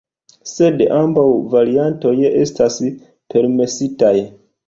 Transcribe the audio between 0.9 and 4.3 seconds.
ambaŭ variantoj estas permesitaj.